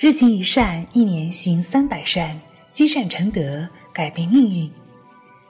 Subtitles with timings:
[0.00, 2.40] 日行一善，一年行三百善，
[2.72, 4.70] 积善成德，改变命运。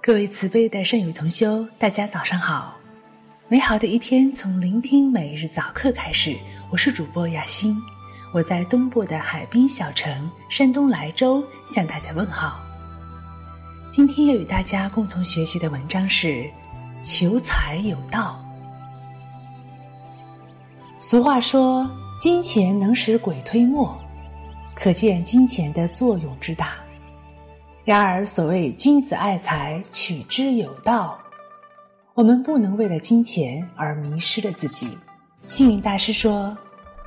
[0.00, 2.74] 各位慈悲的善友同修，大家早上好！
[3.46, 6.34] 美好的一天从聆听每日早课开始。
[6.72, 7.76] 我是主播雅欣，
[8.32, 10.10] 我在东部的海滨小城
[10.50, 12.58] 山东莱州向大家问好。
[13.92, 16.28] 今天要与大家共同学习的文章是
[17.02, 18.42] 《求财有道》。
[21.02, 21.86] 俗话说
[22.18, 23.94] ：“金钱能使鬼推磨。”
[24.80, 26.74] 可见金钱的作用之大。
[27.84, 31.18] 然而，所谓君子爱财，取之有道。
[32.14, 34.96] 我们不能为了金钱而迷失了自己。
[35.46, 36.56] 幸运大师说：“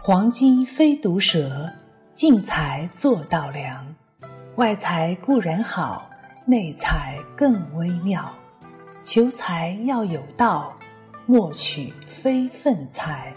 [0.03, 1.71] 黄金非毒蛇，
[2.13, 3.87] 进财做道良。
[4.57, 6.09] 外财固然好，
[6.45, 8.29] 内财更微妙。
[9.01, 10.75] 求财要有道，
[11.25, 13.33] 莫取非分财。”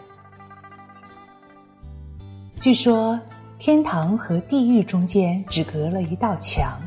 [2.58, 3.20] 据说。
[3.56, 6.78] 天堂和地狱中间只隔了一道墙。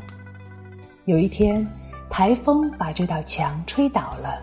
[1.06, 1.66] 有一天，
[2.10, 4.42] 台风把这道墙吹倒了。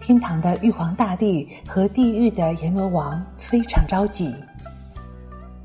[0.00, 4.34] 天堂的玉皇大帝和地狱的阎罗王非常着急。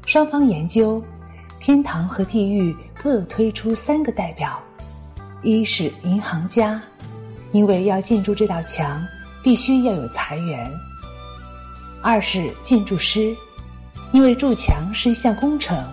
[0.06, 1.02] 双方研究，
[1.62, 4.60] 天堂和地狱各推出三个代表：
[5.42, 6.80] 一是银行家，
[7.54, 9.02] 因为要建筑这道墙，
[9.42, 10.70] 必须要有财源；
[12.02, 13.34] 二是建筑师。
[14.14, 15.84] 因为筑墙是一项工程，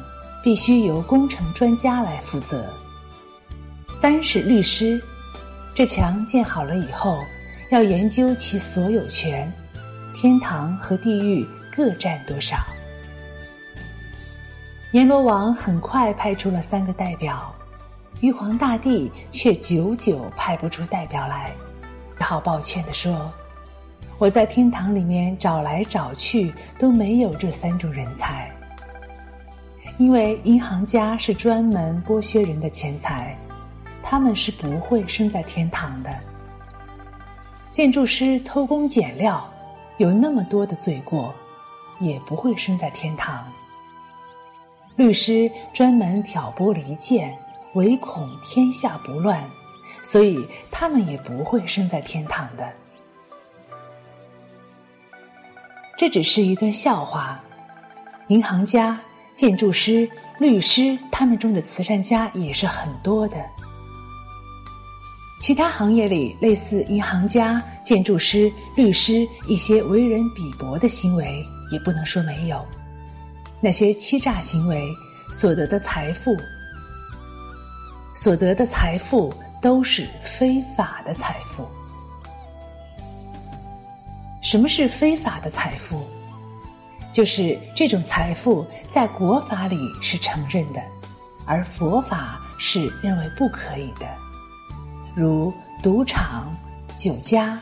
[0.43, 2.71] 必须由工程专家来负责。
[3.89, 5.03] 三是律师，
[5.75, 7.19] 这墙建好了以后，
[7.71, 9.51] 要研究其所有权，
[10.15, 12.59] 天堂和地狱各占多少。
[14.93, 17.51] 阎罗王很快派出了三个代表，
[18.21, 21.53] 玉皇大帝却久久派不出代表来，
[22.19, 23.33] 只好抱歉地说。
[24.21, 28.51] 我在天堂里面找来找去都没有这三种人才，
[29.97, 33.35] 因为银行家是专门剥削人的钱财，
[34.03, 36.11] 他们是不会生在天堂的。
[37.71, 39.43] 建筑师偷工减料，
[39.97, 41.35] 有那么多的罪过，
[41.99, 43.43] 也不会生在天堂。
[44.97, 47.35] 律师专门挑拨离间，
[47.73, 49.43] 唯恐天下不乱，
[50.03, 52.71] 所以他们也不会生在天堂的。
[56.01, 57.39] 这只是一段笑话。
[58.29, 58.99] 银行家、
[59.35, 63.37] 建筑师、律师，他们中的慈善家也是很多的。
[65.43, 72.65] 其他行业里，类似银行家、建筑师、律师一些为人鄙薄的行为，也不能说没有。
[73.61, 74.83] 那些欺诈行为
[75.31, 76.35] 所得的财富，
[78.15, 81.69] 所得的财富都是非法的财富。
[84.51, 86.03] 什么是非法的财富？
[87.13, 90.83] 就是这种财富在国法里是承认的，
[91.47, 94.09] 而佛法是认为不可以的，
[95.15, 96.53] 如赌场、
[96.97, 97.61] 酒家、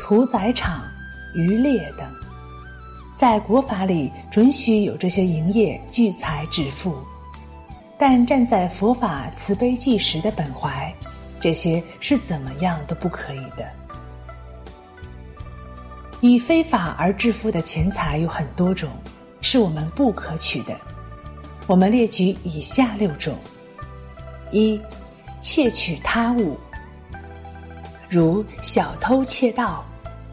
[0.00, 0.84] 屠宰场、
[1.34, 2.10] 渔猎等，
[3.14, 6.96] 在国法里准许有这些营业聚财致富，
[7.98, 10.90] 但站在佛法慈悲济时的本怀，
[11.42, 13.70] 这些是怎么样都不可以的。
[16.20, 18.90] 以非法而致富的钱财有很多种，
[19.40, 20.74] 是我们不可取的。
[21.66, 23.36] 我们列举以下六种：
[24.50, 24.80] 一、
[25.42, 26.56] 窃取他物，
[28.08, 29.84] 如小偷窃盗、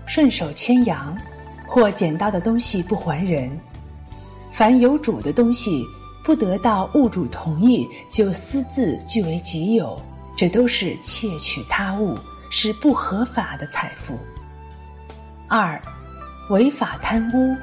[0.05, 1.17] 顺手牵羊，
[1.67, 3.49] 或捡到的东西不还人；
[4.53, 5.83] 凡有主的东西，
[6.23, 10.01] 不得到物主同意就私自据为己有，
[10.37, 12.17] 这都是窃取他物，
[12.49, 14.17] 是不合法的财富。
[15.49, 15.79] 二，
[16.49, 17.55] 违法贪污。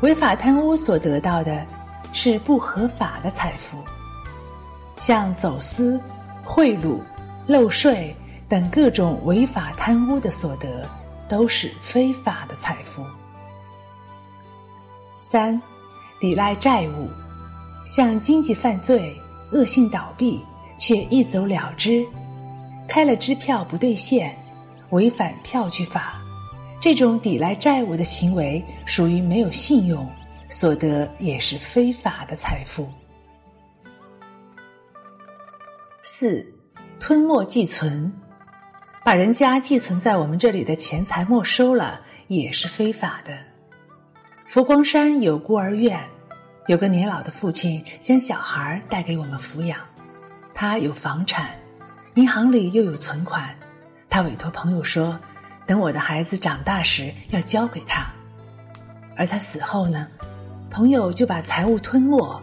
[0.00, 1.64] 违法贪污所得到的，
[2.12, 3.76] 是不合法的财富，
[4.96, 6.00] 像走私、
[6.44, 7.00] 贿赂、
[7.46, 8.14] 漏税
[8.48, 10.88] 等各种违法贪污的所得，
[11.28, 13.04] 都是非法的财富。
[15.22, 15.60] 三，
[16.20, 17.08] 抵赖债务，
[17.86, 19.16] 像经济犯罪、
[19.52, 20.40] 恶性倒闭
[20.78, 22.04] 却一走了之，
[22.88, 24.36] 开了支票不兑现，
[24.90, 26.21] 违反票据法。
[26.82, 30.04] 这种抵赖债务的行为属于没有信用，
[30.48, 32.88] 所得也是非法的财富。
[36.02, 36.44] 四，
[36.98, 38.12] 吞没寄存，
[39.04, 43.32] 把人家寄存在我们这里的钱财没收了，也是非法的。
[44.44, 46.04] 佛光山有孤儿院，
[46.66, 49.78] 有个年老的父亲将小孩带给我们抚养，
[50.52, 51.50] 他有房产，
[52.14, 53.56] 银行里又有存款，
[54.10, 55.16] 他委托朋友说。
[55.66, 58.06] 等我的孩子长大时，要交给他，
[59.16, 60.06] 而他死后呢，
[60.70, 62.40] 朋友就把财物吞没，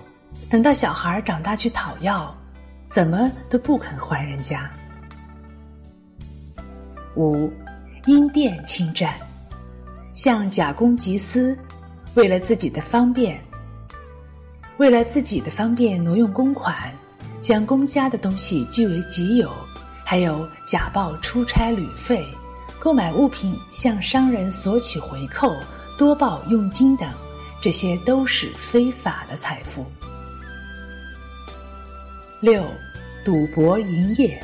[0.50, 2.36] 等到小孩长大去讨要，
[2.88, 4.69] 怎么都不肯还人家。
[7.16, 7.51] 五，
[8.06, 9.13] 因变侵占，
[10.13, 11.57] 像假公济私，
[12.13, 13.39] 为了自己的方便，
[14.77, 16.92] 为了自己的方便挪用公款，
[17.42, 19.51] 将公家的东西据为己有，
[20.06, 22.25] 还有假报出差旅费。
[22.80, 25.54] 购买物品向商人索取回扣、
[25.98, 27.12] 多报佣金等，
[27.62, 29.86] 这些都是非法的财富。
[32.40, 32.64] 六，
[33.26, 34.42] 赌博营业，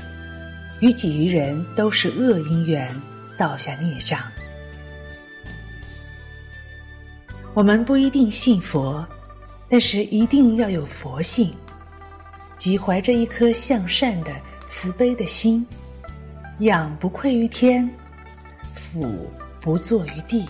[0.81, 2.93] 与己于人都是恶因缘，
[3.33, 4.19] 造下孽障。
[7.53, 9.07] 我们不一定信佛，
[9.69, 11.53] 但是一定要有佛性，
[12.57, 14.31] 即怀着一颗向善的
[14.67, 15.65] 慈悲的心，
[16.59, 17.89] 仰不愧于天。
[18.95, 19.29] 俯
[19.61, 20.45] 不坐于地。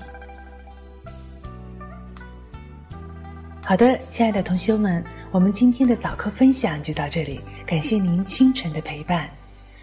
[3.63, 9.27] 好的，亲爱的同学们，我们今天的早课分享就到这里，感谢您清晨的陪伴。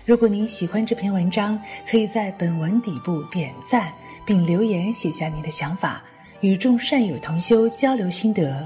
[0.06, 1.60] 如果您喜欢这篇文章，
[1.90, 3.92] 可以在本文底部点赞
[4.24, 6.00] 并留言写下您的想法，
[6.40, 8.64] 与众善友同修交流心得。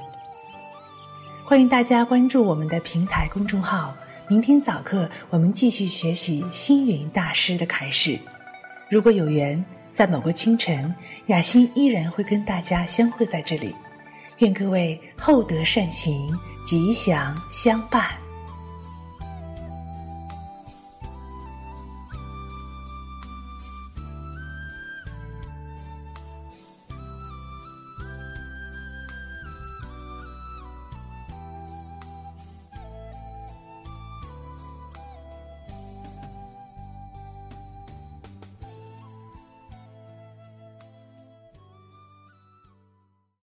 [1.46, 3.96] 欢迎大家关注我们的平台公众号。
[4.28, 8.18] 明天早课我们继续学习星云大师的开示。
[8.90, 9.64] 如果有缘。
[9.96, 10.94] 在某个清晨，
[11.28, 13.74] 雅欣依然会跟大家相会在这里。
[14.40, 16.30] 愿各位厚德善行，
[16.66, 18.25] 吉祥相伴。